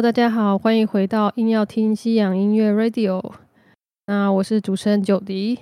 [0.00, 3.22] Hello，大家好，欢迎回到硬要听西洋音乐 Radio。
[4.06, 5.58] 那我是主持人九迪，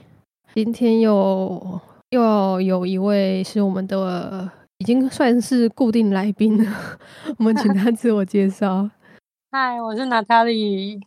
[0.54, 1.80] 今天又
[2.10, 4.48] 又有一位是我们的，
[4.78, 6.72] 已经算是固定来宾了。
[7.38, 8.88] 我们请他自我介绍。
[9.50, 11.00] 嗨，我是娜塔莉。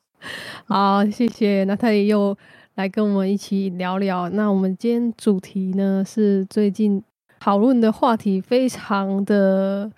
[0.66, 2.38] 好，谢谢娜塔莉又
[2.76, 4.28] 来跟我们一起聊聊。
[4.32, 7.02] 那我们今天主题呢是最近
[7.40, 9.90] 讨论的话题，非常的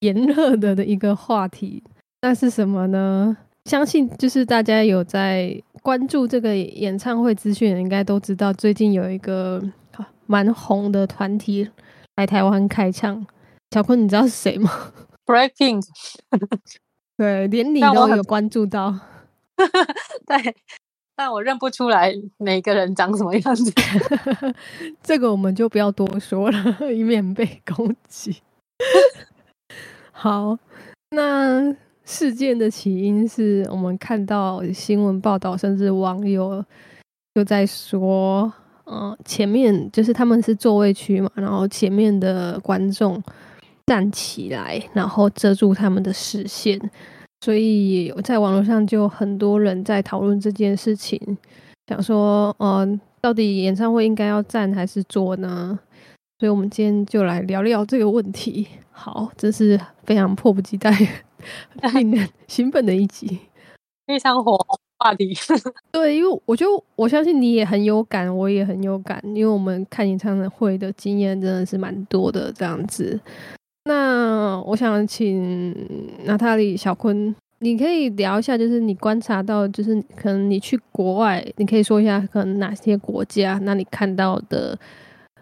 [0.00, 1.84] 炎热的的一个话题。
[2.22, 3.36] 那是什么呢？
[3.64, 9.62] 相信就是大家有在关注这个演唱会资讯，应该都知道，最近有一个
[10.26, 11.70] 蛮红的团体
[12.16, 13.26] 来台湾开唱。
[13.70, 14.70] 小坤，你知道是谁吗
[15.24, 15.82] ？Breaking，
[17.16, 18.98] 对，连你都有关注到。
[20.26, 20.56] 对，
[21.16, 23.72] 但我认不出来每个人长什么样子。
[25.02, 28.42] 这个我们就不要多说了，以免被攻击。
[30.12, 30.58] 好，
[31.10, 31.74] 那。
[32.10, 36.62] 事件的起因是我们看到新闻报道，甚至网友
[37.36, 38.52] 就在说，
[38.84, 43.22] 嗯，前面就是他们是座位区嘛，然后前面的观众
[43.86, 46.76] 站起来，然后遮住他们的视线，
[47.42, 51.20] 所以在网络上就很多人在讨论这件事情，
[51.86, 55.78] 想说，嗯，到底演唱会应该要站还是坐呢？
[56.40, 58.66] 所以我们今天就来聊聊这个问题。
[58.90, 60.90] 好，这是非常迫不及待。
[61.92, 63.38] 令人兴奋的一集，
[64.06, 64.56] 非常火
[64.96, 65.34] 话题。
[65.92, 73.20] 对，因为我觉得我相信你也很有感，我也很有感，因为我们看演唱会的经验真的是蛮多的这样子。
[73.84, 75.76] 那我想请
[76.24, 84.78] 娜塔莉、小坤，你可以聊一下，就是你观察到，就是可能你去国外，你可以说一下，可能哪些国家，那你看到的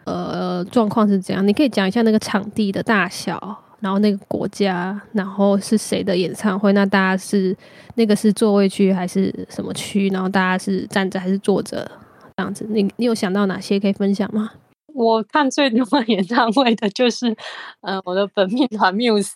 [0.09, 1.47] 呃状况是怎样？
[1.47, 3.65] 你可以讲一下那个场地的大小。
[3.81, 6.73] 然后那个国家，然后是谁的演唱会？
[6.73, 7.57] 那大家是
[7.95, 10.09] 那个是座位区还是什么区？
[10.09, 11.89] 然后大家是站着还是坐着？
[12.37, 14.51] 这样子，你你有想到哪些可以分享吗？
[14.93, 17.37] 我看最多演唱会的就是，
[17.83, 19.31] 呃，我的本命团 Muse。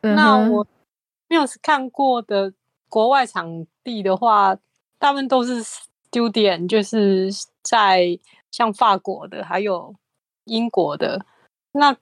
[0.00, 0.66] 那我
[1.28, 2.50] Muse 看过的
[2.88, 4.56] 国外场地的话，
[4.98, 5.62] 大部分都是
[6.10, 7.28] Studio，就是
[7.62, 8.18] 在
[8.50, 9.94] 像法国的，还有
[10.52, 11.24] 英国的。
[11.72, 11.96] 那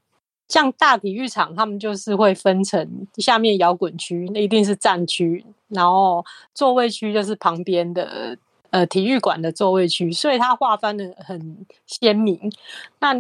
[0.49, 8.37] 像大体育场，他们就是会分成下面摇滚区，那一定是站区，然后座位区就是旁边的
[8.71, 12.51] 呃体育馆的座位区，所以它划分的很鲜明。
[12.99, 13.15] 那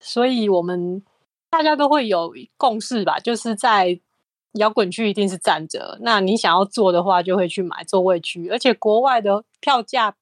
[0.00, 1.00] 所以我们
[1.48, 4.00] 大家都会有共识吧，就是在
[4.54, 10.12] 摇滚区一定是站着，那你想要坐的话，就会去买座位区，而且国外的票价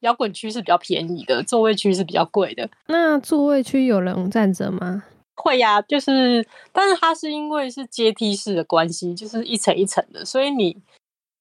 [0.00, 2.68] 摇滚区是比较便宜的，座位区是比较贵的。
[2.86, 5.04] 那座位区有人站着吗？
[5.34, 10.78] 会呀，就是，但是它是因为是阶梯式的关系，就是一层一层的，所以你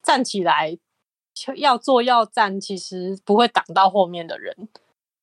[0.03, 0.77] 站起来
[1.55, 4.67] 要坐要站，其实不会挡到后面的人。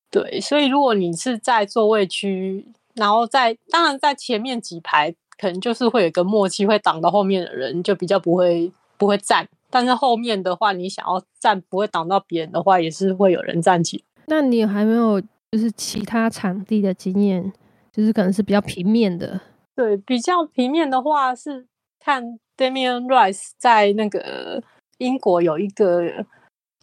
[0.09, 9.47] 对，所以如果你是在座位区，然后在当然在前面几排，可能就是会有一个默契，会挡到后面的人，就比较不会不会站。
[9.73, 14.03] 但是后面的话，你想要站不会挡到别人的话，也是会有人站起。
[14.27, 15.19] 那你还没有
[15.51, 17.51] 就是其他场地的经验？
[17.91, 19.41] 就是可能是比较平面的，
[19.75, 21.67] 对，比较平面的话是
[21.99, 24.63] 看 Damian Rice 在那个
[24.99, 26.03] 英国有一个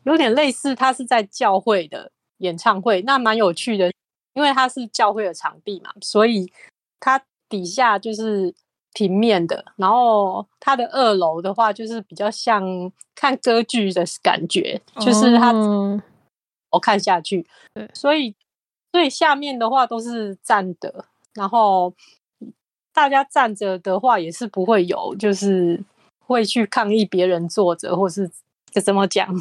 [0.04, 3.92] 有点类似，他是在教会的演唱会，那蛮有趣的，
[4.34, 6.52] 因为他是教会的场地嘛，所以
[6.98, 8.54] 他底下就是
[8.92, 12.62] 平面的，然后它的二楼的话就是比较像
[13.14, 15.52] 看歌剧的感觉，就是它
[16.70, 18.34] 我看下去，对，所以。
[18.92, 21.94] 所以下面的话都是站的，然后
[22.92, 25.80] 大家站着的话也是不会有，就是
[26.26, 28.28] 会去抗议别人坐着，或是
[28.84, 29.32] 怎么讲，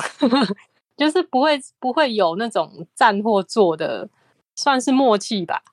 [0.95, 4.07] 就是不会不会有那种站或坐的，
[4.55, 5.63] 算是默契吧。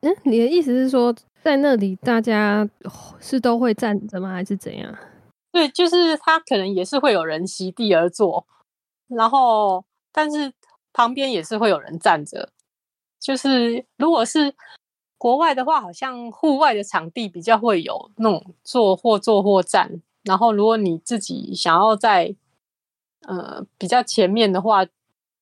[0.00, 2.68] 嗯，你的意思是说在那里大家
[3.20, 4.96] 是都会站着吗，还是怎样？
[5.52, 8.46] 对，就是他可能也是会有人席地而坐，
[9.08, 10.52] 然后但是
[10.92, 12.50] 旁边也是会有人站着。
[13.18, 14.54] 就是如果是
[15.18, 20.02] 国外的话，好像户外的场地比较会有那种坐或坐或站。
[20.24, 22.34] 然后如果你自己想要在
[23.26, 24.84] 呃比较前面的话，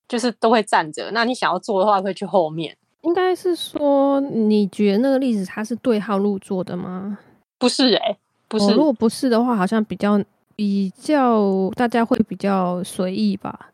[0.06, 1.10] 就是都会站着。
[1.10, 2.76] 那你想要坐的话，会去后面。
[3.04, 7.18] 应该是说，你觉得那个例子它是对号入座的吗？
[7.58, 8.18] 不是哎，
[8.48, 8.72] 不是。
[8.72, 10.20] 如果不是的话，好像比较
[10.56, 13.70] 比较大家会比较随意吧。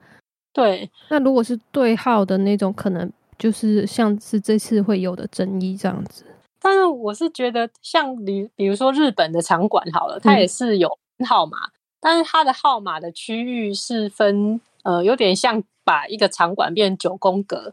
[0.53, 0.91] 对。
[1.09, 3.11] 那如果是对号的那种，可能。
[3.41, 6.27] 就是像是这次会有的争议这样子，
[6.61, 11.56] 但是我是觉得像比比如说日本的场馆好了，它也是有号码，
[12.03, 17.73] 但是它的号码的区域是分，呃，有点像把一个场馆变九宫格，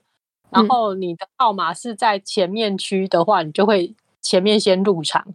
[0.58, 5.26] 然后你的号码是在前面区的话，你就会前面先入场，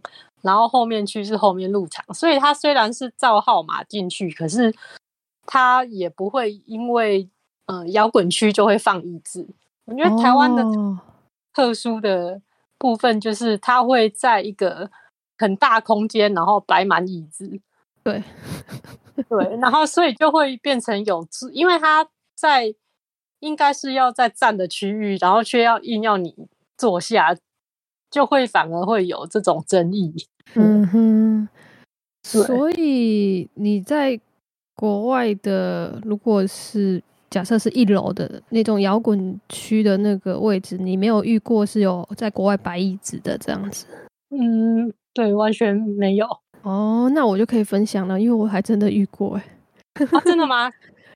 [0.41, 4.73] 然后后面区是后面入场，所以它虽然是照号码进去，可是
[5.45, 7.29] 它也不会因为，
[7.65, 9.47] 呃，摇滚区就会放椅子。
[9.85, 10.63] 我觉得台湾的
[11.53, 12.41] 特殊的
[12.77, 14.89] 部分就是它会在一个
[15.37, 17.59] 很大空间，然后摆满椅子。
[18.03, 18.21] 对，
[19.29, 22.05] 对，然后所以就会变成有，因为它
[22.35, 22.73] 在
[23.43, 26.33] 应该是要在站的区域，然后却要硬要你
[26.77, 27.35] 坐下，
[28.09, 30.13] 就会反而会有这种争议。
[30.55, 31.49] 嗯哼，
[32.23, 34.17] 所以你在
[34.75, 43.85] 国外的，如果是假设是一楼的那种摇滚区的那个位置，你没有遇过是有在国外摆椅子的这样子？
[44.29, 46.25] 嗯，对，完全没有。
[46.61, 49.43] 哦，那我就可以分享了，因为我还真的遇过哎，
[50.23, 50.71] 真的吗？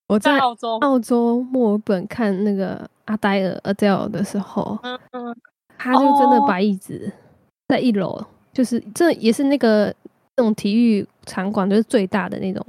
[0.07, 5.35] 我在澳洲，澳洲墨尔本看那个阿黛尔 Adele 的时候，嗯嗯，
[5.77, 7.11] 他就真的摆椅子
[7.67, 8.23] 在一楼，
[8.53, 9.93] 就是这也是那个
[10.37, 12.65] 那种体育场馆，就是最大的那种。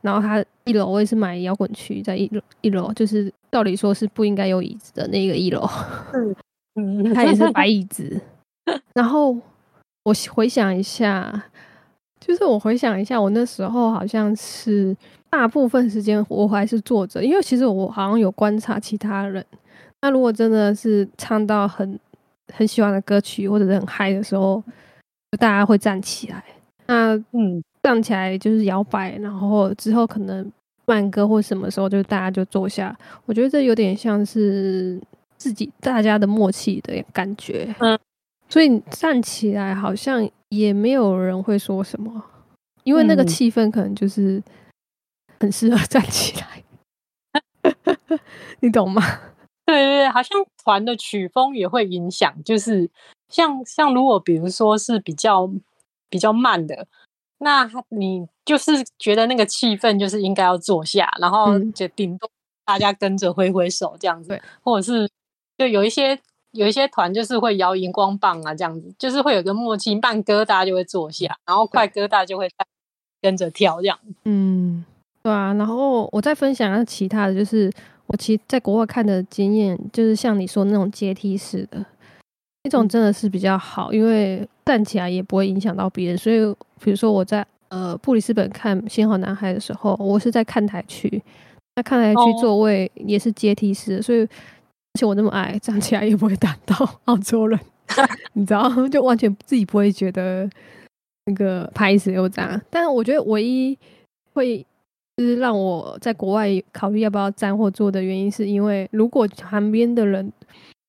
[0.00, 5.68] 然后他一楼我也是买摇滚区，在一楼一楼，就是道理说是不应该有椅子的那个一楼，
[6.12, 6.34] 嗯
[6.74, 8.20] 嗯， 他也是摆椅子。
[8.94, 9.36] 然后
[10.04, 11.44] 我回想一下。
[12.24, 14.96] 就是我回想一下，我那时候好像是
[15.32, 19.44] 大部分时间我还是坐着，因为其实我好像有观察其他人。
[20.02, 21.98] 那如果真的是唱到很
[22.52, 24.62] 很喜欢的歌曲或者是很嗨的时候，
[25.30, 26.44] 就大家会站起来。
[26.86, 30.52] 那嗯，站起来就是摇摆，然后之后可能
[30.84, 32.94] 慢歌或什么时候就大家就坐下。
[33.24, 35.00] 我觉得这有点像是
[35.38, 37.74] 自己大家的默契的感觉。
[37.78, 37.98] 嗯，
[38.50, 40.30] 所以站起来好像。
[40.52, 42.22] 也没有人会说什么，
[42.84, 44.38] 因为那个气氛可能就是
[45.42, 46.62] 很适合站起来，
[48.62, 49.02] 你懂吗？
[49.66, 50.30] 对对对，好像
[50.62, 52.88] 团的曲风也会影响，就是
[53.28, 55.50] 像像如果比如说是比较
[56.08, 56.86] 比较慢的，
[57.38, 62.30] 那你就是觉得那个气氛就是应该要坐下，然后就顶多
[62.64, 65.10] 大家跟着挥挥手这样子，或者是
[65.58, 66.20] 就有一些。
[66.54, 72.46] 有一些团就是会摇荧光棒啊，这样子就是会有个默契，慢歌大家就会坐下，然后快歌大家就会
[73.22, 73.98] 跟着跳这样。
[74.24, 74.84] 嗯，
[75.22, 75.52] 对啊。
[75.54, 77.70] 然后我再分享一下其他的就是
[78.06, 81.84] 我其在国外看的经验，就是像你说那种阶梯式的，
[82.64, 86.18] 那种真的是比较好，因为站起来也不会影响到别人。
[86.18, 86.38] 所以
[86.82, 91.22] 比如说我在呃布里斯本看《幸好男孩》的时候，我是在看台区，
[91.76, 94.28] 那看台区座位也是阶梯式的，所以。
[94.94, 96.76] 而且我那么矮，站起来也不会打到
[97.06, 97.58] 澳洲人，
[98.34, 100.46] 你知道， 就完全自己不会觉得
[101.24, 102.60] 那个拍子又这样。
[102.68, 103.74] 但是我觉得唯一
[104.34, 104.62] 会
[105.16, 110.32] 就是让我在国外考虑要不要站或坐的原因，是因为如果旁边的人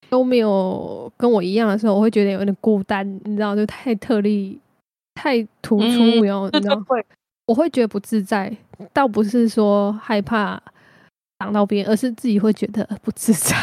[0.10, 4.60] 都没有跟我一样的时候，我会觉得有点孤单，你知道，就太特例、
[5.16, 6.82] 太突出，然后你知道，
[7.48, 8.56] 我会觉得不自在。
[8.92, 10.62] 倒不是说害怕
[11.38, 13.56] 挡到别人，而是自己会觉得不自在。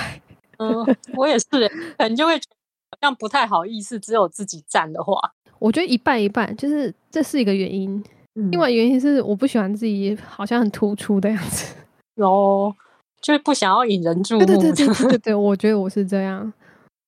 [0.59, 5.19] 嗯，我也是，可能就会好像不太好意思，只有自己站的话，
[5.59, 8.02] 我觉得一半一半，就是这是一个原因。
[8.50, 11.75] 另外原因是我不喜欢自己好像很突出的样子，
[12.23, 12.75] 哦，
[13.20, 14.47] 就是不想要引人注目。
[14.47, 16.52] 对对对对对 对，我觉得我是这样。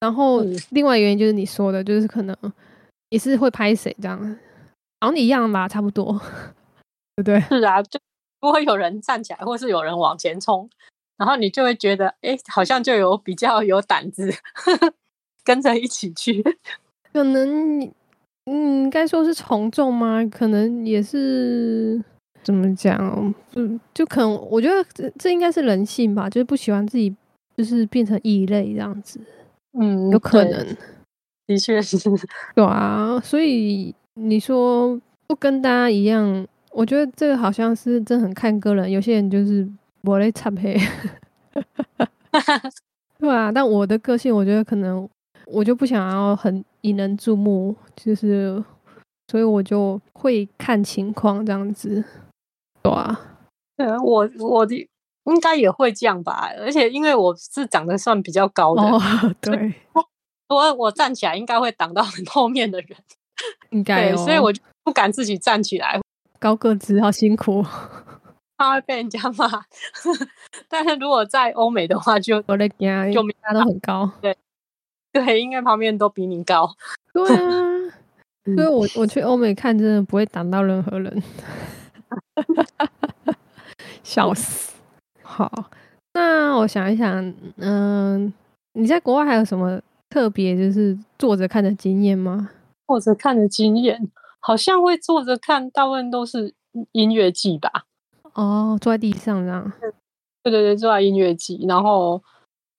[0.01, 2.37] 然后另外原因就是你说的，就是可能
[3.11, 4.21] 也是会拍谁这样，
[5.01, 6.21] 然后你一样吧，差不多，
[7.17, 7.41] 对不对？
[7.43, 8.01] 是啊，就
[8.41, 10.69] 不会有人站起来，或是有人往前冲。
[11.19, 14.35] 然后你就会觉得，哎，好像就有比较有胆子
[15.45, 16.43] 跟着一起去。
[17.13, 17.93] 可能，
[18.47, 20.25] 嗯，该说是从众吗？
[20.31, 22.03] 可能也是
[22.43, 23.33] 怎么讲？
[23.55, 27.15] 嗯就可能，我觉得这这应该是人性吧，就是不喜欢自己
[27.57, 29.21] 就是变成异类这样子。
[29.79, 30.77] 嗯，有可能，
[31.47, 31.97] 的确是。
[32.57, 38.91] 有啊，所以你说不跟大家一样，我觉得这个好像是真很看个人。
[38.91, 39.69] 有些人就是。
[40.05, 40.77] 我来插黑，
[43.21, 45.09] 对啊，但我的个性，我觉得可能
[45.47, 48.63] 我就不想要很引人注目，就是，
[49.29, 52.05] 所以我就会看情况这样子，
[52.83, 53.21] 对啊，
[53.77, 54.77] 对啊，我我的
[55.25, 58.83] 应该也会这样吧，而且因为我是长得算比较高的，
[59.41, 59.75] 对，
[60.49, 62.89] 我我站起来应该会挡到很后面的人，
[63.71, 66.01] 应该，所以我就不敢自己站起来，
[66.39, 67.65] 高个子好辛苦。
[68.59, 69.49] 他会被人家骂，
[70.69, 74.37] 但是如果在欧美的话，就我的天，就大家都很高，对
[75.13, 76.75] 对，应该旁边都比你高，
[77.13, 77.95] 对啊，
[78.57, 81.23] 所以我我去欧美看，真的不会挡到任何人。
[84.03, 84.73] 笑死。
[85.23, 85.71] 好，
[86.15, 88.33] 那我想一想，嗯，
[88.75, 92.51] 你在国外还有什么特别就是坐着看的经验吗？
[92.87, 96.55] 坐着看的经验，好像会坐着看，大部分都是
[96.93, 97.85] 音乐季吧。
[98.35, 99.73] 哦，坐在地上这样。
[100.43, 101.65] 对对对，坐在音乐季。
[101.67, 102.23] 然后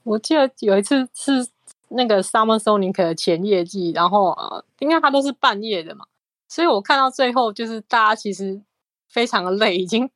[0.03, 1.47] 我记得有一次是
[1.95, 6.05] 那个 Summer Sonic 的前夜季，然后呃，因为它都是半夜的嘛，
[6.47, 8.61] 所以我看到最后就是大家其实
[9.09, 10.09] 非常的累，已经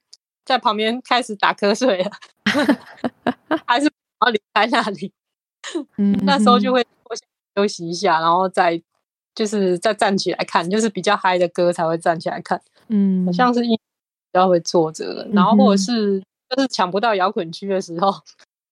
[0.46, 2.12] 在旁边开始打瞌睡了，
[3.66, 3.92] 还是
[4.26, 5.12] 要离开那里。
[5.98, 6.86] 嗯，那时候就会
[7.56, 8.82] 休息一下，然后再。
[9.36, 12.60] 就是再站起来看，就是比较嗨的歌才会站起来看。
[12.88, 13.84] 嗯，好像是一比
[14.34, 16.20] 较会坐着，然后或者是
[16.50, 18.12] 就是抢不到摇滚区的时候，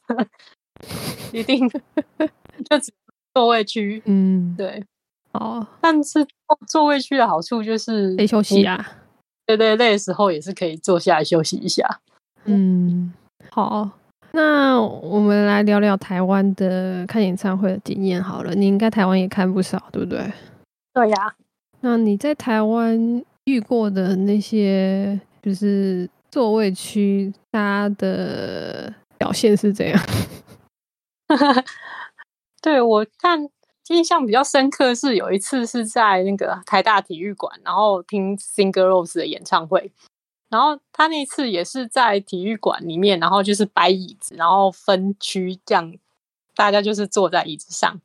[1.31, 1.69] 一定
[2.69, 2.93] 就
[3.33, 4.01] 座位区。
[4.05, 4.83] 嗯，对。
[5.33, 6.25] 哦，但是
[6.67, 8.93] 座位区的好处就是可以休息啊。
[9.45, 11.99] 对对，累的时候也是可以坐下来休息一下。
[12.45, 13.13] 嗯，
[13.51, 13.89] 好，
[14.31, 18.55] 那我们来聊聊台湾的看演唱会的经验好了。
[18.55, 20.31] 你应该台湾也看不少，对不对？
[20.93, 21.35] 对呀，
[21.81, 30.01] 那你在台湾遇过的那些就是座位区，它的表现是怎样？
[32.65, 33.47] 对我看
[33.89, 39.91] 印象比较深刻是有一次是在那个台大体育馆，然后听 Singer Rose 的演唱会，
[40.49, 45.93] 然后他那次也是在体育馆里面，然后就是摆椅子，然后分区这样，
[46.55, 48.01] 大家就是坐在椅子上。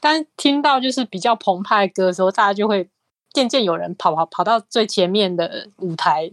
[0.00, 2.90] 但听到就是比较澎湃歌的时候，大家就会
[3.32, 6.32] 渐渐有人跑跑跑到最前面的舞台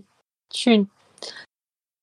[0.50, 0.88] 去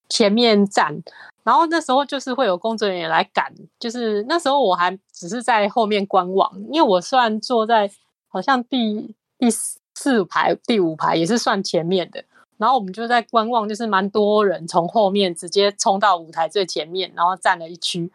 [0.09, 1.03] 前面站，
[1.45, 7.89] 然后那时候就是会有工作人员来赶，就是那时候我还只是在后面观望，因为我算坐在
[8.29, 12.25] 好像第第四排、第五排也是算前面的，
[12.57, 18.11] 然后我们就在观望，就是蛮多人从后面直接冲到舞台最前面，然后站了一区，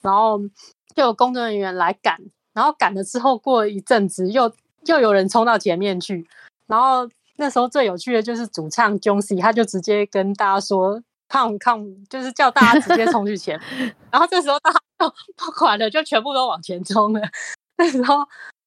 [0.00, 0.38] 然后
[0.94, 2.20] 就有工作人员来赶。
[2.52, 4.48] 然后赶了之后，过一阵子又
[4.86, 6.24] 又有人冲到前面去，
[6.68, 11.02] 然后那时候最有趣的就是主唱 Jonesy，他就直接跟大家说
[11.34, 13.60] “come come”，就是叫大家直接冲去前。
[14.10, 17.20] 然后这时候大家就不 管了，就全部都往前冲了。
[17.76, 18.18] 那时候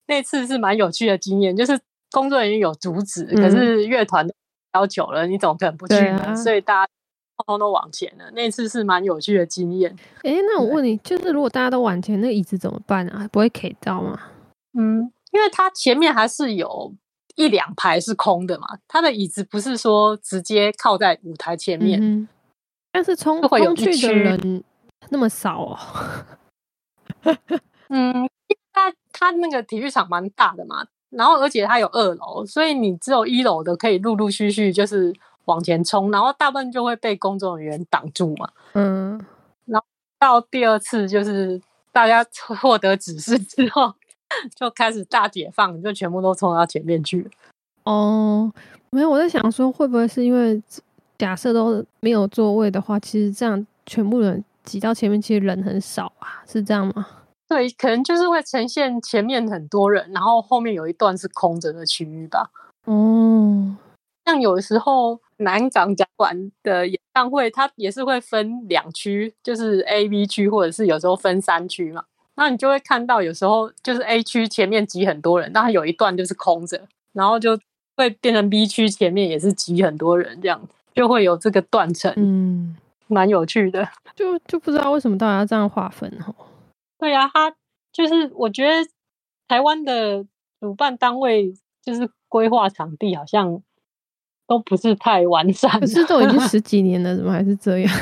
[0.07, 1.79] 那次是蛮有趣的经验，就是
[2.11, 4.27] 工作人员有阻止，可是乐团
[4.73, 6.35] 要求了，你怎么可能不去呢？
[6.35, 6.91] 所以大家。
[7.37, 9.95] 通通都往前了，那次是蛮有趣的经验。
[10.23, 13.29] 哎，那我问你，就是如果大家都往前，那椅子怎么办啊？
[13.31, 14.19] 不会 K 到吗？
[14.73, 16.91] 嗯，因为它前面还是有
[17.35, 22.27] 一两排是空的嘛，它的椅子不是说直接靠在舞台前面，
[22.97, 24.63] 但是冲冲去的人
[25.09, 25.77] 那么少哦。
[27.89, 28.27] 嗯，
[28.73, 35.13] 他他那个体育场蛮大的嘛，然后而且它有二楼，所以你只有一楼的可以陆陆续续就是。
[35.45, 38.49] 往前冲，然后大部分就会被工作人员挡住嘛。
[38.73, 39.17] 嗯，
[39.63, 39.87] 然后
[40.19, 41.61] 到第二次就是
[41.93, 42.21] 大家
[42.61, 43.93] 获得指示之后，
[44.59, 47.31] 就开始大解放，就全部都冲到前面去。
[47.85, 48.51] 哦，
[48.89, 50.61] 没有，我在想说，会不会是因为
[51.17, 57.07] 假设都没有座位的话，其实这样全部人挤到前面，其实人很少啊，是这样吗？
[57.47, 62.51] 对，可能就是会呈现前面很多人，然后后面有一段是空着的区域吧。
[62.85, 63.75] 哦。
[64.25, 72.03] 像有时候南港展馆的演唱会，它也是会分两区，就是 A、B 区，或者是有时候分三区嘛。
[72.35, 76.81] 那你就会看到有时候就是 A 区前面挤很多人，那有一段就是空着，
[77.13, 77.57] 然后就
[77.95, 80.61] 会变成 B 区前面也是挤很多人，这样
[80.97, 82.75] 就会有这个断层，嗯，
[83.07, 83.87] 蛮有趣的。
[84.15, 86.35] 就就不知道为什么大家要这样划分哦。
[86.97, 87.55] 对呀，他
[87.93, 88.89] 就是我觉得
[89.47, 90.25] 台湾的
[90.59, 93.63] 主办单位就是规划场地好像。
[94.49, 97.93] 都不是太完善，可是都已经十几年了，怎么还是这样？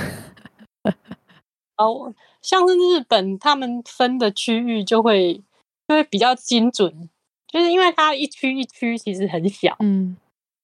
[1.75, 5.41] 哦，像是日本，他们分的区域就会
[5.87, 7.09] 就会比较精准，
[7.47, 10.15] 就是因为它一区一区其实很小，嗯，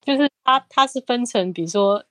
[0.05, 2.05] 就是它它是分成，比如说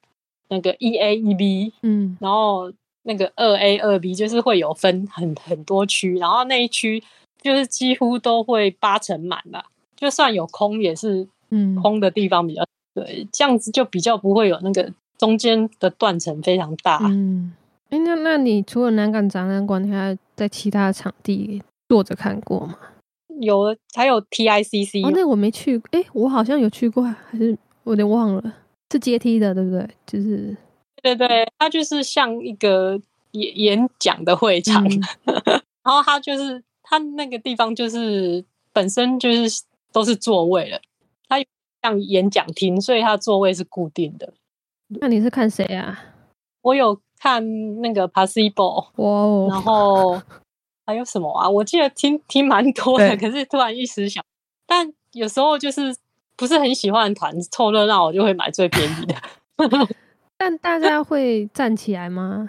[0.51, 2.71] 那个一 A 一 B，嗯，然后
[3.05, 7.03] 那个二 A 二 B，就是会有分很很多区，然后那一区
[7.41, 9.65] 就是几乎都会八成满了，
[9.97, 12.63] 就算有空也是，嗯，空的地方比较。
[12.93, 16.99] 对，这样子就比较不会有那个中间的断层非常大。
[17.05, 17.55] 嗯，
[17.89, 22.77] 哎，那那你除了南港展览馆，你还在其他场地坐着看过吗？
[23.41, 25.07] 有，还有 TICC。
[25.07, 28.43] 哦，那我没去，哎，我好像有去过，还是我有点忘了，
[28.91, 29.89] 是阶梯的，对不对？
[30.07, 30.57] 就是，
[31.03, 33.01] 对对，它就是像一个
[33.33, 34.85] 演演讲的会场，
[35.83, 40.81] 然后它就是它那个地方就是本身就是都是座位了，
[41.29, 41.37] 它。
[41.83, 44.31] 像演讲厅，所以它座位是固定的。
[45.01, 45.99] 那你是看谁啊？
[46.61, 47.43] 我有看
[47.81, 50.21] 那个 Possible， 哇，然后
[50.85, 51.49] 还有什么啊？
[51.49, 54.23] 我记得听听蛮多的，可是突然一时想，
[54.67, 55.97] 但有时候就是
[56.41, 59.15] 不是很喜欢团凑热闹，我就会买最便宜的。
[60.39, 62.49] 但大家会站起来吗？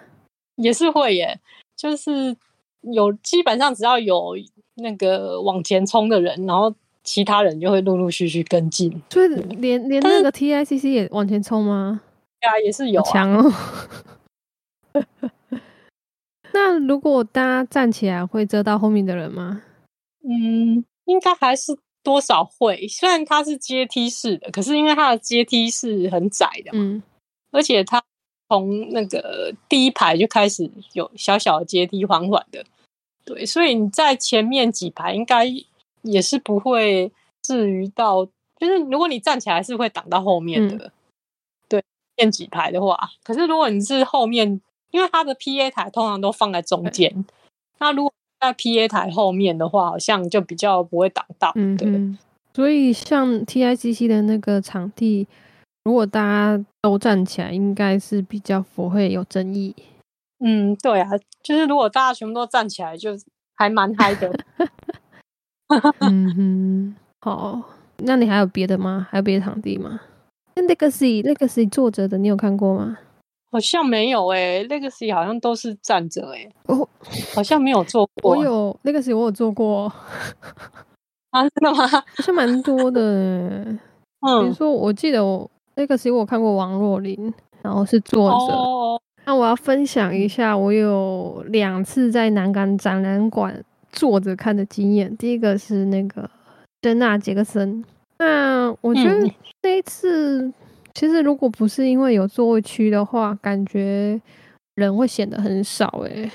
[0.56, 1.38] 也是会耶，
[1.76, 2.34] 就是
[2.94, 4.34] 有基本上只要有
[4.76, 9.02] 那个往前冲的人，然后其他人就会陆陆续续跟进。
[9.10, 12.00] 所以连连那个 T I C C 也往前冲吗？
[12.40, 13.54] 对啊，也是有强哦。
[16.54, 19.64] 那如果大家站起来，会遮到后面的人吗？
[20.24, 22.88] 嗯，应该还是多少会。
[22.88, 27.04] 虽然它是阶梯式的，可是因为它的阶梯是很窄的嘛，
[27.52, 28.04] 而且它
[28.50, 32.66] 从那个第一排就开始有小小的阶梯，缓缓的。
[33.24, 35.46] 对，所以你在前面几排应该
[36.02, 40.92] 也是不会至于到，就是如果你站起来是会挡到后面的。
[41.68, 41.84] 对，
[42.18, 44.62] 前几排的话，可是如果你是后面。
[44.92, 47.26] 因为它的 PA 台通常都放在中间，
[47.78, 51.52] 那如果在 PA 台后面的话，好像就比较不会挡到。
[51.56, 52.18] 嗯，对。
[52.54, 55.28] 所以像 TICC 的那个场地，
[55.86, 59.74] 如果大家都站起来，应该是比较不会有争议。
[60.44, 61.10] 嗯，对啊，
[61.44, 63.12] 就是如果大家全部都站起来，就
[63.56, 64.34] 还蛮嗨的。
[66.02, 67.62] 嗯哼，好，
[68.00, 69.08] 那你还有别的吗？
[69.10, 70.02] 还有别的场地吗？
[70.56, 72.98] 那 Legacy Legacy 坐着的，你有看过吗？
[73.52, 76.88] 好像没有诶，Legacy 好像都是站着诶，我
[77.36, 78.32] 好像没有做过。
[78.32, 79.92] 我有 Legacy，我有做过
[81.32, 81.86] 啊，真的吗？
[81.88, 83.00] 好像蛮多的。
[84.26, 89.02] 嗯，比如说，我记得我 Legacy 我看过王若琳，然后是坐着。
[89.26, 95.16] 那我要分享一下，我有两次在南港展览馆坐着看的经验。
[95.18, 96.30] 第一个是那个
[96.82, 97.84] 珍娜杰克森，
[98.18, 99.30] 那我觉得
[99.64, 100.52] 那一次。
[100.94, 104.20] 其实，如果不是因为有座位区的话，感觉
[104.76, 106.30] 人会显得很少诶。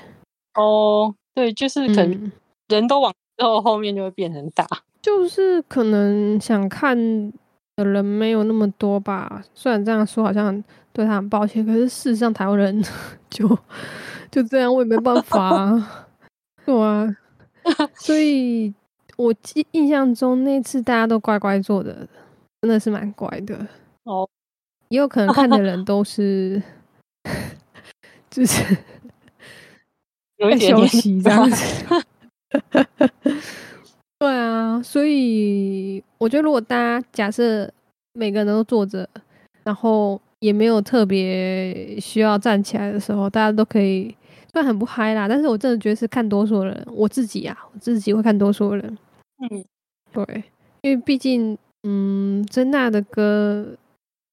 [0.55, 2.31] 哦，对，就是可能
[2.67, 4.65] 人都往之后，后面就会变成大。
[5.01, 6.97] 就是可能想看
[7.75, 9.43] 的人没有那么多吧。
[9.53, 12.83] 虽然这样说好像对他很抱歉，可是事实上台湾人
[13.29, 13.47] 就
[14.31, 15.71] 就这样，我也没办法。
[16.65, 17.07] 对啊，
[17.95, 18.73] 所以
[19.17, 22.07] 我记印象中那次大家都乖乖坐的，
[22.61, 23.55] 真的是蛮乖的。
[24.03, 24.27] 哦。
[24.89, 26.61] 也有可能看的人都是，
[28.29, 28.77] 就是
[30.37, 32.05] 有一点休息 这样子。
[34.19, 37.71] 对啊，所以我觉得，如果大家假设
[38.13, 39.07] 每个人都坐着，
[39.63, 44.15] 然后也没有特别需要站起来的时候，大家都可以，
[44.51, 46.87] 虽然很不嗨啦，但是我真的觉得是看多数人。
[46.91, 48.97] 我自己啊，我自己会看多数人。
[49.37, 49.63] 嗯，
[50.11, 50.43] 对，
[50.81, 53.75] 因为毕竟，嗯，珍娜的歌。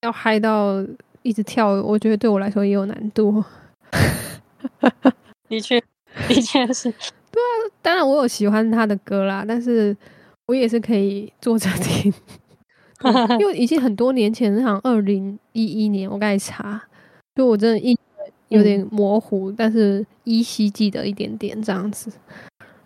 [0.04, 0.84] 要嗨到
[1.22, 3.42] 一直跳，我觉得对我来说也有难度。
[5.48, 5.82] 的确，
[6.28, 6.92] 的确是。
[7.32, 7.48] 对啊，
[7.80, 9.96] 当然我有喜欢他的歌啦，但是
[10.46, 12.12] 我也是可以坐着听，
[13.40, 16.80] 因为已经很多年前，好像二零一一年，我刚才查，
[17.34, 17.98] 就我真的一
[18.48, 22.12] 有点模糊，但是依稀记得一点点这样子。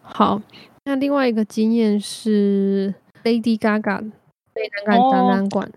[0.01, 0.41] 好，
[0.85, 4.11] 那另外一个经验是 Lady Gaga
[4.55, 5.71] 被南港展览馆。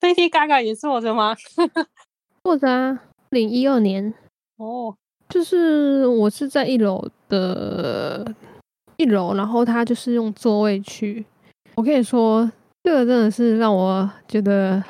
[0.00, 1.36] Lady Gaga 也坐着吗？
[2.42, 4.12] 坐着啊，零一二年
[4.56, 4.96] 哦，
[5.28, 8.34] 就是我是在一楼的
[8.96, 11.24] 一楼，然后他就是用座位去。
[11.74, 12.50] 我跟你说，
[12.82, 14.82] 这个真的是让我觉得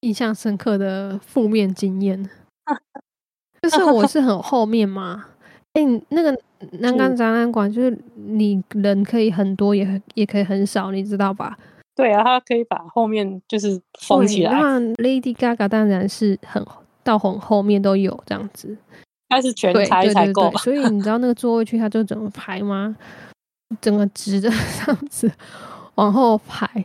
[0.00, 2.28] 印象深刻的负面经验。
[3.62, 5.26] 就是我是很后面嘛，
[5.74, 6.36] 哎，那个
[6.80, 11.56] 南港展览馆就是你人可以很多，也也可以很少，你知道吧？
[11.94, 14.52] 对啊，他可以把后面就是封起来。
[14.52, 16.64] 那 Lady Gaga 当然是很
[17.04, 18.76] 到很后面都有这样子，
[19.28, 20.50] 它是全排才够。
[20.58, 22.96] 所以你知道那个座位区它就怎么排吗？
[23.80, 24.48] 整个直的
[24.84, 25.30] 这样子
[25.96, 26.84] 往后排。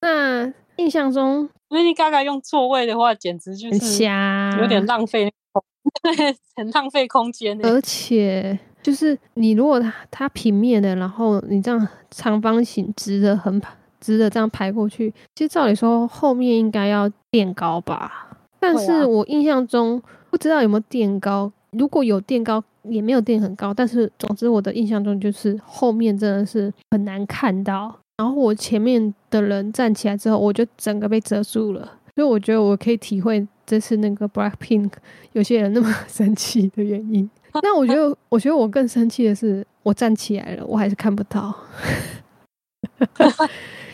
[0.00, 5.32] 那印象中 Lady Gaga 用座位的话，简直就是瞎，有点浪费，
[6.02, 7.58] 对，很浪费空间。
[7.64, 13.72] 而且就是你如果它它平面的，然后你这样长方形直的横排。
[14.02, 31.80] 直的这样排过去，其实照理说后面应该要垫高吧，但是我印象中不知道有没有垫高，如果有垫高也没有垫很高，但是总之我的印象中就是后面真的是很难看到，然后我前面的人站起来之后，我就整个被遮住了，
[32.16, 34.90] 所以我觉得我可以体会这次那个 Black Pink
[35.32, 37.30] 有些人那么 生气的原因。
[37.62, 41.54] 那我觉得，我觉得我更生气的是，我站起来了，我还是看不到。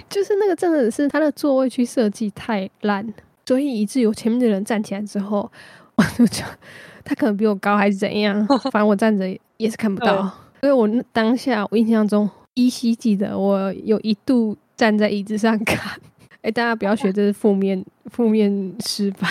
[0.09, 3.07] 就是那个真的是他的座位区设计太烂，
[3.47, 5.51] 所以以至于前面的人站起来之后，
[5.97, 6.49] 我就讲
[7.05, 9.27] 他可能比我高还是怎样， 反正我站着
[9.59, 10.31] 也是看不到。
[10.61, 16.01] 所以我当下我印象中依稀记得，我有一度站在椅子上看。
[16.42, 19.29] 哎，大家不要学，这是负面 负面示范。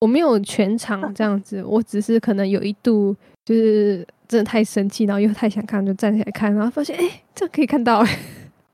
[0.00, 8.02] 我没有全场这样子，我只是可能有一度就是真的太生气，然后又太想看，就站起来看，然后发现哎，这样可以看到。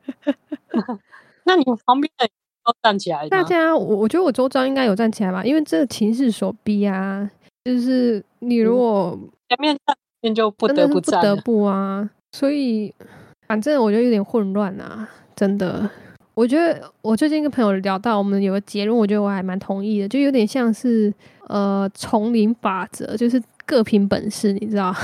[1.45, 2.27] 那你旁边的
[2.65, 3.29] 都站起来？
[3.29, 7.31] 大家，我我觉得我周遭应该有站起来吧，因为这情势所逼啊，
[7.65, 9.77] 就是你如果前面
[10.23, 12.93] 站，就不得不不得不啊，所以
[13.47, 15.89] 反正我觉得有点混乱啊，真的。
[16.35, 21.11] 我觉得我最近跟朋友聊到，我们有个结论，我觉得我还蛮同意的，就有点像是
[21.49, 24.95] 呃丛林法则，就是各凭本事，你知道？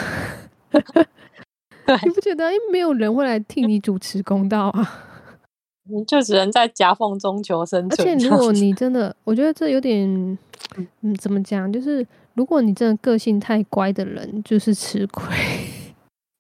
[2.05, 2.53] 你不觉得？
[2.53, 5.01] 因为没有人会来替你主持公道啊，
[5.90, 8.09] 你 就只能在夹缝中求生存。
[8.09, 10.09] 而且如果 你真的，我觉得这有点，
[11.01, 11.71] 嗯，怎么讲？
[11.73, 15.27] 就是如果你真的个性太乖的人，就是吃亏。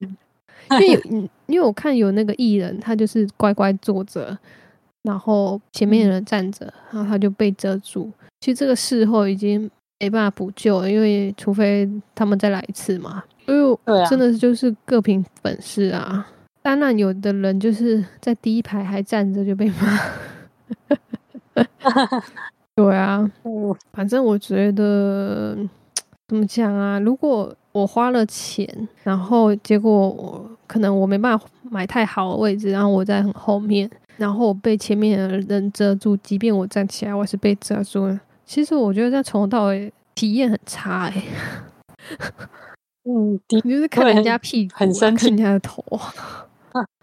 [0.00, 4.38] 因为嗯， 因为我看有那个艺人，他就是乖乖坐着。
[5.02, 8.08] 然后前面的人站着，然后他就被遮住。
[8.38, 13.24] 其实这个事后已经没办法补救了，因为除非他们再来一次嘛。
[13.46, 13.78] 因为
[14.08, 16.26] 真的就是各凭本事啊。
[16.62, 19.98] 当然，有的人就是在第一排还站着就被骂。
[22.74, 23.30] 对啊，
[23.92, 25.56] 反正我觉得
[26.28, 26.98] 怎么讲啊？
[27.00, 33.90] 如果我花了钱，然后结果我可能我没办法买太好的位置，然后我在很后面。
[34.18, 38.20] 然后我被前面的人遮住，即便我站起来，我是被遮住了。
[38.44, 41.24] 其实我觉得在从头到尾体验很差哎。
[43.04, 45.84] 嗯，你就是看人家屁股，很生气，人家的头。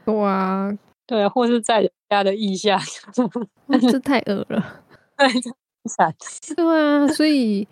[0.06, 0.72] 对啊，
[1.06, 2.80] 对啊，或是在人家的腋下，
[3.92, 4.82] 这太恶了。
[5.18, 5.28] 对，
[5.90, 6.14] 惨。
[6.56, 7.68] 对啊，所以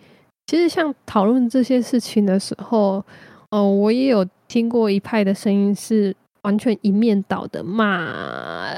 [0.46, 3.04] 其实像讨论这些事情的时候，
[3.52, 8.74] 哦，我也有听过一派的声音是完全一面倒的骂。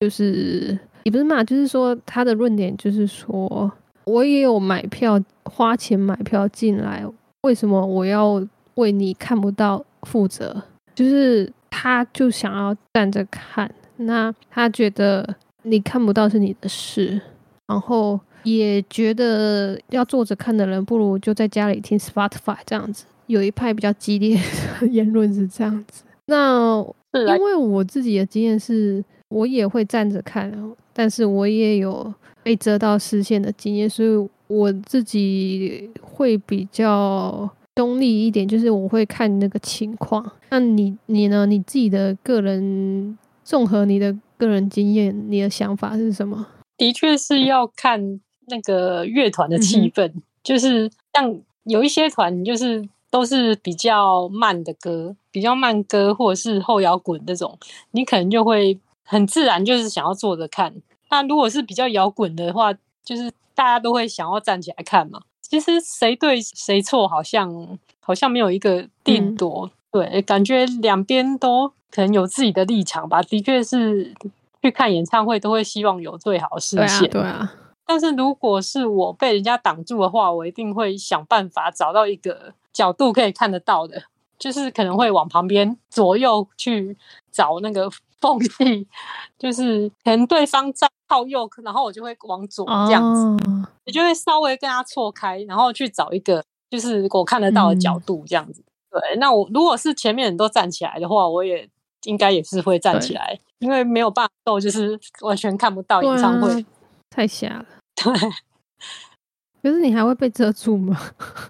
[0.00, 3.70] 就是也不是骂，就是说他的论点就是说，
[4.04, 7.04] 我也有买票花钱买票进来，
[7.42, 8.40] 为什么我要
[8.78, 10.62] 为你看不到负责？
[10.94, 17.20] 就是他就想要站着看，那他觉得你看不到是你的事，
[17.68, 23.04] 然后也觉得要坐着看的人不如就在家里听 Spotify 这样子。
[23.26, 24.40] 有一派比较激烈
[24.80, 26.02] 的 言论是这样子。
[26.26, 29.04] 那因为我自己的经验是。
[29.30, 30.50] 我也会站着看，
[30.94, 37.46] 但是我也有被遮到视线的经验，所以我自己会比较
[37.78, 40.28] 中立一点，就是我会看那个情况。
[40.48, 41.46] 那你你呢？
[41.46, 46.44] 你自己的个人综合你的个人经验，你的想法是什么？
[46.76, 50.12] 的确是要看那个乐团的气氛，
[50.42, 57.56] 就是像有一些团，就是都是比较慢的歌，比较慢歌或者是后摇滚这种，
[57.92, 58.76] 你可能就会。
[59.10, 60.74] 很自然就是想要坐着看，
[61.08, 65.22] 那如果是比较摇滚的话，就是大家都会想要站起来看嘛。
[65.48, 73.22] 其实谁对谁错，好像好像没有一个定夺，对，感觉两边都可能有自己的立场吧。
[73.22, 74.14] 的确是
[74.62, 77.52] 去看演唱会都会希望有最好的视线，对啊。
[77.86, 84.02] 但是如果是我被人家挡住的话，我一定会想办法找到一个角度可以看得到的，
[84.38, 86.96] 就是可能会往旁边左右去
[87.32, 87.90] 找那个。
[88.20, 88.86] 缝隙
[89.38, 93.46] 就是可能对方在靠右，然后我就会往左这样子，
[93.86, 98.62] 你就会稍微跟他错开，然后去找一个就是我看得到的角度这样子。
[98.90, 101.68] 对，那我如果是前面人都站起来的话，我也
[102.04, 106.64] 应该也是会站起来，因为没有办法，就是完全看不到演唱会，
[107.10, 107.64] 太瞎了。
[107.96, 108.12] 对，
[109.62, 110.98] 可是你还会被遮住吗？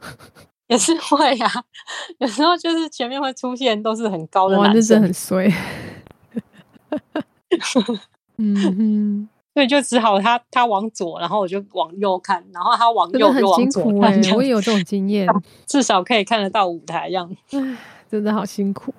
[0.68, 1.50] 也是会啊，
[2.18, 5.50] 有时候就是前面会出现都是很高的男生，很衰。
[8.40, 14.20] 嗯哼，所以就只好他他往左，然后我就往右看，然后他往右就往左看。
[14.34, 15.26] 我也有这种经验，
[15.66, 17.34] 至少可以看得到舞台样。
[18.08, 18.94] 真的好辛苦。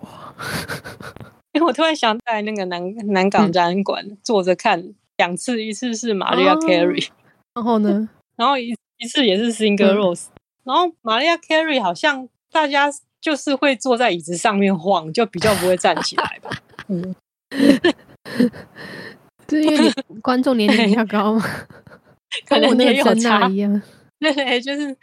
[1.54, 7.08] 因为我突然想在那个南南港展览馆坐着看两次，一次是玛利亚 Carey，
[7.56, 10.26] 然后呢， 然后一一次也是 Singer Rose，
[10.64, 16.50] 然后玛利亚 Carey 好像大家就是会坐在椅子上面晃，就比较不会站起来吧。
[16.88, 17.16] 嗯。
[19.50, 21.44] 是因为你 观众年龄比较高吗？
[22.48, 23.82] 可能也有差一样。
[24.20, 24.96] 对，就是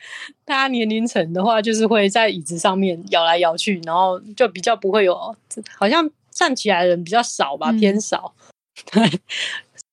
[0.45, 5.37] 大家年龄层的话，就是会在椅子上面摇来摇去，然后就比较不会有，
[5.77, 8.35] 好像站起来的人比较少吧，偏少。
[8.93, 9.21] 对，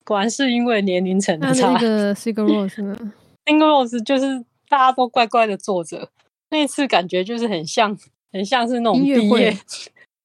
[0.04, 1.72] 果然是因为年龄层的差。
[1.72, 2.96] 那个 Single Rose 呢
[3.46, 4.44] ？Single Rose 就是。
[4.66, 6.08] 大家都乖乖的坐着。
[6.50, 7.96] 那次感觉就是很像，
[8.32, 9.56] 很像是那种毕业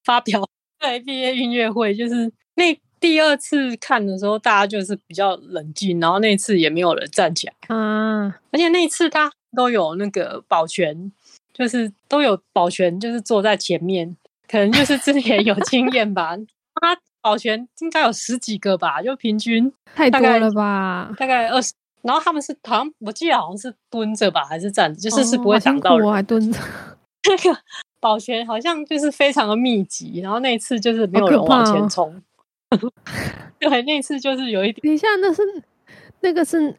[0.02, 0.42] 发表，
[0.80, 1.94] 对，毕业音乐会。
[1.94, 8.26] 就是那第二次看的时候，大家就是比较冷静，然后那次也没有人站起来啊。
[8.50, 11.12] 而且那次他都有那个保全，
[11.52, 14.16] 就是都有保全，就是坐在前面，
[14.48, 16.36] 可能就是之前有经验吧。
[16.80, 21.72] 他保全应该有十几个吧，就平均 太多了吧，大概二十。
[22.02, 26.06] 然后他们是好像我记得好像是蹲着吧，还是站着，就是是不会挡到人。
[26.06, 26.58] 我还蹲着。
[27.28, 27.60] 那个
[28.00, 32.22] 保全好像就是非常的密集，然后那次就是没有人往前冲。
[33.60, 34.80] 对，那次就是有一点。
[34.82, 35.42] 等一下，那是
[36.20, 36.74] 那个是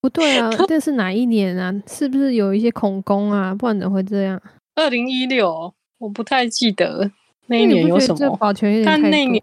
[0.00, 0.50] 不对啊？
[0.66, 1.72] 这是哪一年啊？
[1.86, 3.54] 是不是有一些恐攻啊？
[3.54, 4.40] 不然怎么会这样？
[4.74, 7.10] 二零一六，我不太记得
[7.46, 9.42] 那一年有什么保全，但那年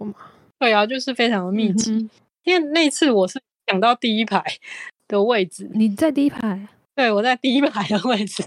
[0.60, 2.10] 对啊，就是非常的密集。
[2.44, 4.44] 因为那次我是抢到第一排。
[5.12, 8.46] 的位置，你在第一排，对我在第一排的位置，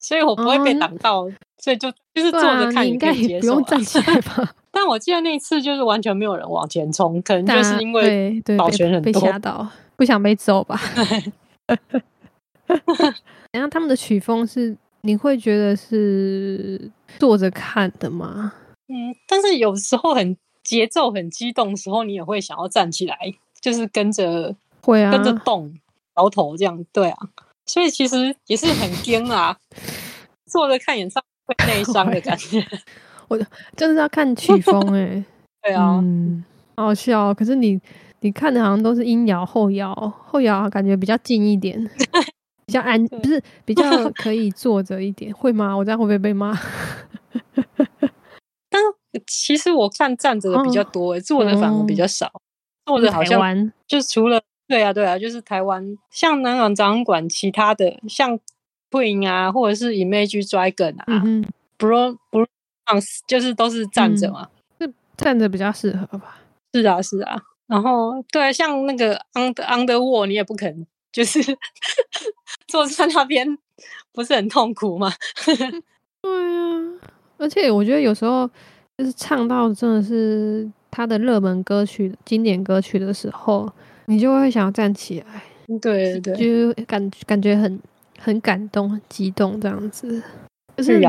[0.00, 4.54] 所以我不会被挡到，所以就就是坐着看，应该也不用站起来吧？
[4.70, 10.80] 但我记得那次就是完全没有人往前冲，可能就是因为保全很多，被 吓到，不想被揍吧？
[13.52, 18.54] 然后他们的曲风是，你会觉得是坐着看的吗？
[18.88, 23.16] 嗯，但是有时候很节奏很激动的时候，你也会想要站起来，
[23.60, 25.74] 就是跟着会啊，跟着动。
[26.18, 27.16] 摇头这样对啊，
[27.72, 29.56] 所以其实也是很惊啊，
[30.44, 32.62] 坐着看演唱会内伤的感觉。
[33.28, 33.38] 我
[33.74, 35.24] 就是要看曲风哎，
[35.64, 36.44] 对啊，嗯
[36.76, 37.32] 好笑。
[37.32, 37.80] 可是你
[38.20, 39.94] 你看的好像都是阴摇后摇，
[40.26, 41.82] 后摇感觉比较近一点，
[42.66, 45.74] 比较安，不是比较可以坐着一点，会吗？
[45.74, 46.52] 我这样会不会被骂？
[48.68, 48.82] 但
[49.26, 52.30] 其实我看站着的比较多，坐着反而比较少，
[52.84, 54.42] 坐着好像就除了。
[54.72, 58.40] 对啊，对啊，就是台湾像南港展览馆，其他的像
[58.90, 61.44] Queen 啊，或者是 Image Dragon 啊嗯
[61.76, 62.46] ，Bro Bro，
[63.26, 64.48] 就是都是站着嘛，
[64.80, 66.38] 是站着比较适合吧？
[66.72, 67.38] 是啊，是啊。
[67.66, 71.38] 然后对，像那个 Under Underworld，你也不肯就是
[72.66, 73.58] 坐在那边，
[74.14, 75.12] 不是很痛苦吗？
[76.22, 76.98] 对啊，
[77.36, 78.48] 而且我觉得有时候
[78.96, 83.70] 就是唱到真的是他的热门歌曲、经典歌曲的时候。
[84.06, 85.42] 你就会想要站起来，
[85.80, 87.80] 对对，就感感觉很
[88.18, 90.22] 很感动、很激动这样子。
[90.76, 91.00] 就是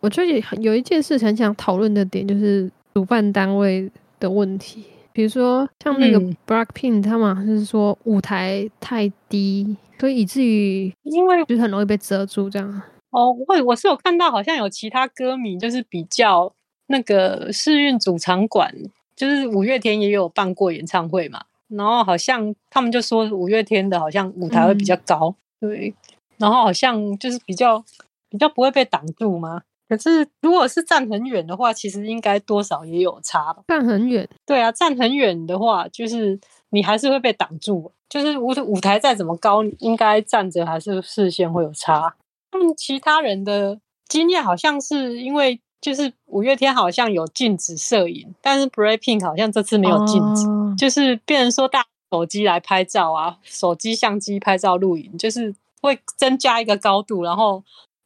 [0.00, 4.84] 我觉得有一件事很想讨论的点，就是主办单位的问题。
[5.12, 12.82] 比如说像那个 Blackpink，他们是说舞台太低，所以以至于因为就是很容易被遮住这样。
[13.10, 16.50] 哦，我我是有看到，好像有其他歌迷就是比较
[16.86, 18.74] 那个世运主场馆，
[19.14, 21.42] 就是五月天也有办过演唱会嘛。
[21.76, 25.94] 然后好像他们就说五月天的好像舞台会比较高，对，
[26.36, 27.82] 然后好像就是比较
[28.28, 29.62] 比较不会被挡住吗？
[29.88, 33.62] 可是如果是站很远的话，其实应该多少也有差吧。
[33.68, 36.38] 站很远，对啊，站很远的话，就是
[36.70, 37.92] 你还是会被挡住。
[38.08, 42.14] 就是舞舞台再怎么高，应该站着还是视线会有差。
[42.50, 45.60] 他们其他人的经验好像是因为。
[45.82, 50.46] 就是五月天好像有禁止摄影，但是 Breaking 好像这次没有禁止，
[50.78, 57.64] 就是变成说大手机来拍照啊，手机相机拍照录影，就是会增加一个高度，然后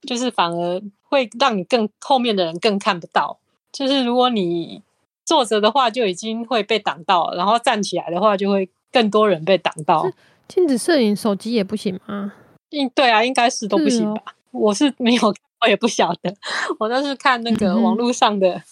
[0.09, 3.39] 就是反而会让你更后面的人更看不到。
[3.71, 4.81] 就是如果你
[5.27, 10.11] 坐着的话，就已经会被挡到，然后站起来的话，就会更多人被挡到。
[10.49, 12.33] 禁止摄影，手机也不行吗？
[12.71, 14.23] 应对啊，应该是都不行吧？
[14.51, 15.35] 我是没有。
[15.61, 16.35] 我也不晓得，
[16.79, 18.63] 我都是看那个网络上的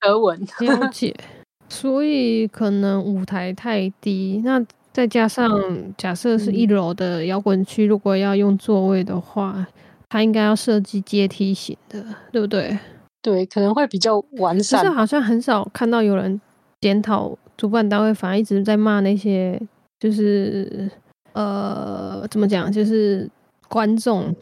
[0.00, 1.14] 德文了解，
[1.68, 5.50] 所以可能舞台太低，那再加上
[5.96, 9.66] 假设是一楼的摇滚区，如果要用座位的话，
[10.08, 12.78] 它应该要设计阶梯型的，对不对？
[13.22, 14.80] 对，可能会比较完善。
[14.82, 16.40] 可是好像很少看到有人
[16.80, 19.60] 检讨主办单位，反而一直在骂那些，
[19.98, 20.90] 就是
[21.32, 23.28] 呃，怎么讲，就是
[23.68, 24.34] 观众。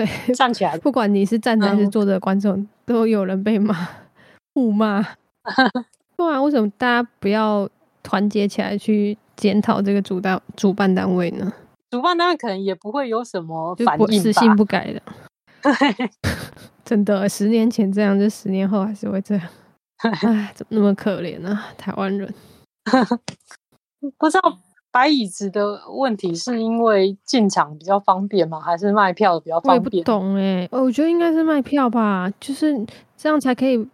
[0.00, 3.76] 对，站起来，不管你是站着还是坐着，观众都有人被骂、
[4.54, 5.06] 互骂。
[6.16, 7.68] 不然为什么大家不要
[8.02, 11.52] 团结起来去检讨这个主单主办单位呢？
[11.90, 15.02] 主办单位可能也不会有什么反应死性不改的。
[16.82, 19.46] 真的，十年前这样，就十年后还是会这样。
[19.98, 21.62] 哎，怎么那么可怜呢？
[21.76, 22.32] 台湾人
[24.16, 24.58] 不知道。
[24.92, 28.60] 摆椅子的问题是因为进场比较方便吗？
[28.60, 29.70] 还是卖票比较方便？
[29.70, 32.74] 我也不懂哎，我觉得应该是卖票吧，就是
[33.16, 33.86] 这样才可以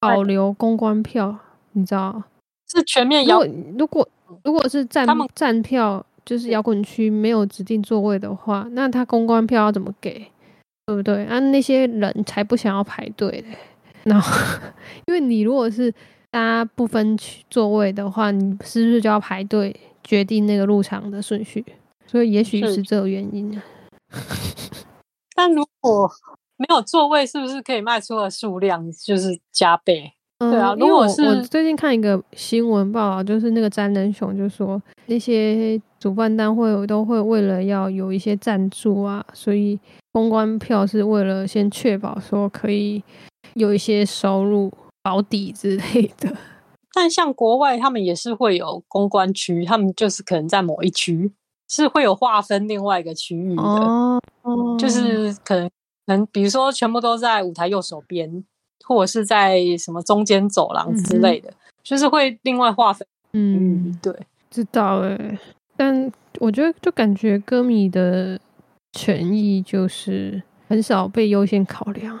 [0.00, 1.36] 保留公关票，
[1.72, 2.22] 你知道？
[2.68, 3.42] 是全面摇。
[3.78, 4.08] 如果
[4.42, 10.26] 如果是站站票，就是摇滚区没有指定座位的话，那他公关票要怎么给？
[10.86, 11.24] 对不对？
[11.26, 13.58] 啊，那些人才不想要排队嘞。
[14.04, 14.34] 然后，
[15.06, 15.90] 因为你如果是
[16.30, 19.74] 大家不分区座位的话，你是不是就要排队
[20.08, 21.62] 决定那个入场的顺序？
[22.06, 23.60] 所以也许是这个原因。
[25.36, 26.10] 但如果
[26.56, 30.14] 没有座位，是不是可以卖出的数量就是加倍？
[30.38, 39.78] 对啊，如果是我最近看一个新闻报道，就是那个詹仁雄就说，那些主办单位都会为了要有一些赞助啊，所以
[40.12, 43.02] 公关票是为了先确保说可以
[43.54, 46.34] 有一些收入保底之类的。
[46.94, 51.32] 但像国外，他们也是会有公关区，他们就是可能在某一区
[51.68, 53.62] 是会有划分另外一个区域的，
[54.78, 58.44] 就是可能可能比如说全部都在舞台右手边。
[58.86, 63.06] 或者是在什么中间走廊之类的，就是会另外划分。
[63.32, 64.14] 嗯，对，
[64.48, 65.38] 知道哎。
[65.76, 68.40] 但我觉得，就感觉歌迷的
[68.92, 72.18] 权益就是很少被优先考量。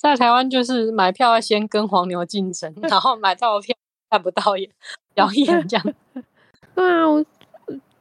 [0.00, 3.74] 在台湾，就是买票要先跟黄牛竞争， 然后买到票
[4.08, 4.68] 看不到演
[5.14, 5.86] 表演这样。
[6.74, 7.24] 对啊，我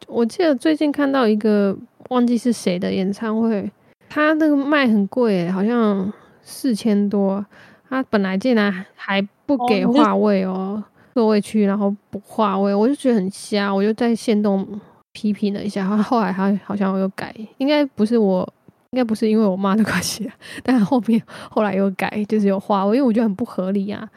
[0.08, 1.78] 我记得最近看到一个
[2.10, 3.70] 忘记是谁的演唱会，
[4.08, 6.12] 他那个卖很贵，好像。
[6.42, 7.46] 四千多，
[7.88, 10.84] 他本来竟然还不给话位哦，
[11.14, 14.68] 座位区，然后不话位，我就觉得很瞎，我就在线动
[15.12, 18.52] 批评了一下，他后来他好像又改，应该不是我，
[18.92, 20.32] 应该不是因为我妈的关系，
[20.64, 21.22] 但后面
[21.52, 24.10] 后来又改，就是有花位，因为我觉得很不合理啊，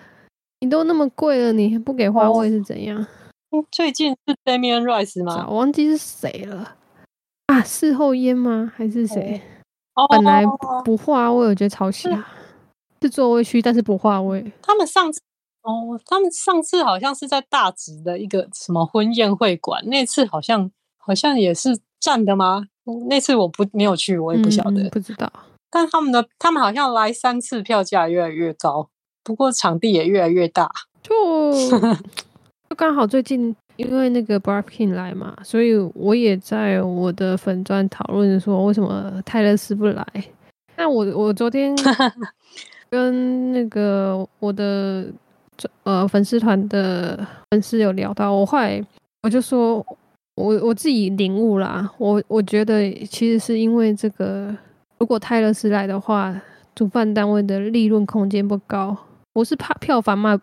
[0.60, 3.06] 你都那么贵了，你不给花位是怎样？
[3.70, 5.46] 最近是 Damian Rice 吗？
[5.46, 6.76] 我忘记是谁了
[7.46, 7.60] 啊？
[7.60, 8.72] 事后烟吗？
[8.74, 9.42] 还是谁？
[10.08, 10.42] 本来
[10.82, 12.26] 不画位，我觉得超瞎，
[13.02, 14.52] 是座位区，但是不画位。
[14.62, 15.20] 他们上次
[15.64, 22.66] 哦，他们上次好像是在大直的一个什么婚宴会馆，那次好像好像也是站的吗？
[23.08, 25.32] 那次我不没有去，我也不晓得，不知道。
[25.70, 28.90] 但他们的他们好像来三次，票价越来越高，
[29.22, 30.70] 不过场地也越来越大，
[31.02, 31.14] 就
[32.68, 33.54] 就刚好最近。
[33.76, 40.06] 因为那个 Barking 来嘛，所以我也在我的粉钻讨论说，为什么泰勒斯不来？
[40.76, 41.74] 那我我昨天
[42.90, 45.06] 跟那个我的
[45.84, 48.84] 呃粉丝团的粉丝有聊到，我后来
[49.22, 49.84] 我就说，
[50.36, 54.54] 我我自己领悟啦，我我觉得其实是因为这个，
[54.98, 56.34] 如果泰勒斯来的话，
[56.74, 58.96] 主办单位的利润空间不高，
[59.34, 60.38] 我是怕票房卖。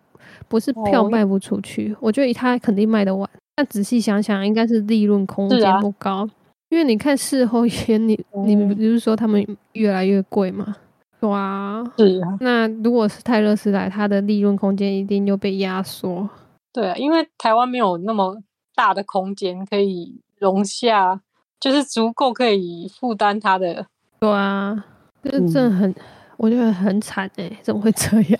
[0.47, 3.27] 不是票卖不出去，我觉得他肯定卖得完。
[3.55, 6.27] 但仔细想想，应该是利润空间不高，
[6.69, 10.75] 因为你看事后演， 你你不是说他们越来越贵吗？
[11.21, 12.37] 哇，是啊。
[12.41, 16.27] 那如果是泰勒斯来，他的利润空间一定又被压缩。
[16.73, 18.37] 对啊，因为台湾没有那么
[18.79, 21.19] 大的空间可以容下，
[21.59, 23.85] 就是足够可以负担他的。
[24.21, 24.85] 对啊，
[25.21, 25.93] 就是这很，
[26.37, 28.39] 我觉得很惨哎，怎么会这样？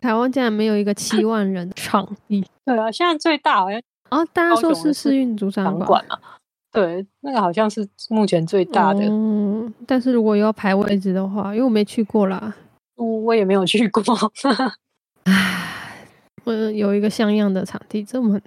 [0.00, 2.46] 台湾竟然没有一个七 万人的场地。
[2.64, 6.16] 对啊，现在最大好像啊，大家说是世运主场馆啊。
[6.70, 9.00] 对，那个好像是目前最大的。
[9.02, 12.54] 嗯，但是如果要排位置的话，因为我没去过啦，
[12.94, 14.04] 我也没有去过。
[15.26, 16.06] 唉，
[16.44, 18.42] 我有一个像样的场地这么难。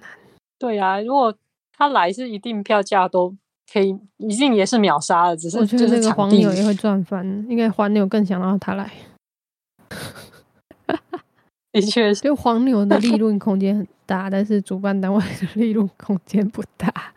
[0.58, 1.34] 对啊，如果
[1.78, 3.36] 他来是一定票价都
[3.72, 5.38] 可以，一定也是秒杀的。
[5.38, 8.92] 只是觉得这个黄牛也会赚翻，应该黄牛更想让他来。
[11.72, 17.14] 的确，就黄牛的利润空间很大， 但是主办单位的利润空间不大，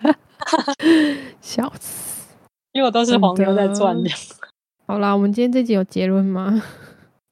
[1.40, 2.28] 笑死！
[2.72, 4.10] 因为都是黄牛在赚的。
[4.86, 6.62] 好啦，我们今天这集有结论吗？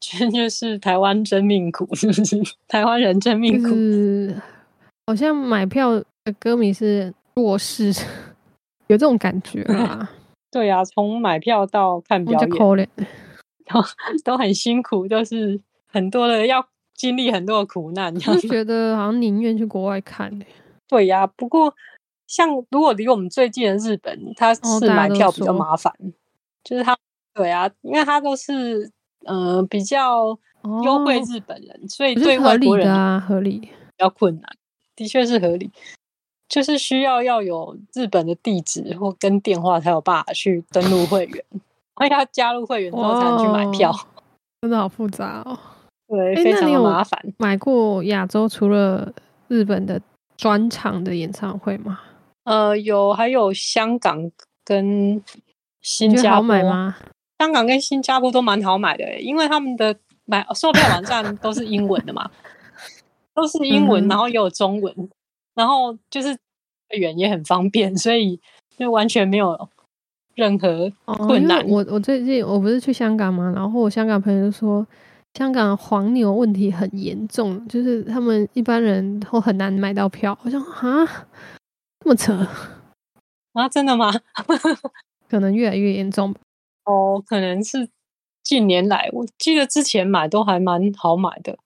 [0.01, 2.41] 全就是台湾真命苦，是不是？
[2.69, 3.71] 台湾人真命苦，
[5.07, 5.93] 好像买票
[6.25, 7.93] 的歌迷是弱势，
[8.89, 10.11] 有这种感觉 啊？
[10.51, 12.89] 对啊，从买票到看表演，
[13.67, 13.83] 都
[14.25, 15.61] 都很辛苦，都是。
[15.89, 16.63] 很多的要
[16.95, 20.45] 经历很多的苦难，就觉得好像宁愿去国外看呢。
[20.87, 21.75] 对呀，不过
[22.27, 25.91] 像如果离我们最近的日本，他是买票比较麻烦，
[26.63, 26.95] 就是他
[27.33, 28.91] 对啊，因为他都是
[29.25, 30.39] 呃比较
[30.85, 34.51] 优惠日本人，所以对外国人啊合理比较困难，
[34.97, 35.71] 的确是合理，
[36.49, 41.45] 就是需要要有日本的地址或跟电话才有办法去登录会员，
[41.95, 43.95] 而且要加入会员之后才能去买票，
[44.63, 45.59] 真的好复杂哦。
[46.09, 47.21] 对，非常麻烦。
[47.39, 49.13] 买过亚洲除了
[49.49, 50.01] 日本的
[50.37, 52.01] 专场的演唱会吗？
[52.45, 54.31] 呃，有，还有香港
[54.65, 55.21] 跟
[55.81, 56.97] 新加坡吗？
[57.41, 59.95] 香港跟新加坡都蛮好买的，因为他们的
[60.25, 62.31] 买售票网站都是英文的嘛，
[63.37, 65.11] 都是英文，然后也有中文，
[65.55, 66.37] 然后就是
[66.99, 68.41] 远也很方便，所以
[68.79, 69.69] 就完全没有
[70.35, 71.65] 任何困难。
[71.69, 74.87] 我我最近我不是去香港嘛，然后我香港朋友就说，
[75.35, 80.37] 香港黄牛问题很严重，就是他们一般人都很难买到票。
[80.43, 81.05] 我想啊，
[82.01, 82.33] 这么扯
[83.53, 83.69] 啊？
[83.69, 84.11] 真的吗？
[85.29, 86.41] 可能越来越严重吧
[86.85, 87.89] 哦，可能是
[88.45, 91.59] 近年来，我记得之前买都还蛮好买的，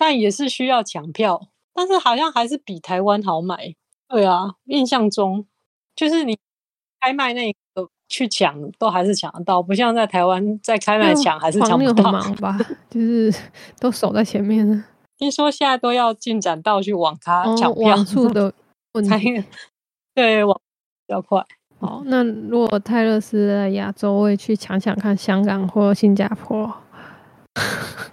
[0.00, 3.74] 但也是需要抢票，但是好像还是比台湾好买。
[4.08, 5.44] 对啊，印象中
[5.94, 6.38] 就是你
[6.98, 12.10] 开卖那个去抢都还是抢得到，不像在台湾在开卖抢还是抢不到。
[12.10, 13.30] 忙吧， 就是
[13.78, 14.84] 都守在前面了。
[15.18, 18.50] 听说现在都要进展到去网咖抢票，网速的
[18.94, 19.44] 问 题。
[20.14, 20.58] 对，网
[21.06, 21.44] 比较快。
[21.78, 26.74] 好，那如果泰勒斯在亚洲，我也去抢抢看香港或新加坡。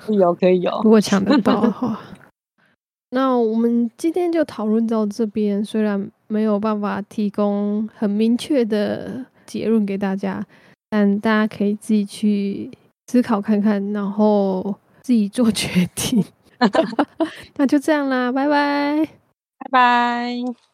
[0.09, 1.99] 有可以有，如果抢得到的话。
[3.11, 10.45] 那我们今天就讨论到这边，虽然没有办法提供很明确的结论给大家，
[10.89, 12.69] 但大家可以自己去
[13.07, 16.23] 思考看看，然后自己做决定。
[17.55, 19.05] 那就这样啦，拜拜，
[19.59, 20.66] 拜拜。